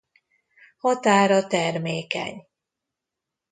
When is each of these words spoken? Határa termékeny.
Határa 0.77 1.47
termékeny. 1.47 2.47